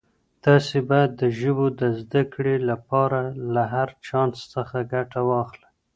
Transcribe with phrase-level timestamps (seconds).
[0.43, 3.19] تاسي باید د ژبو د زده کړې لپاره
[3.53, 5.69] له هر چانس څخه ګټه واخلئ.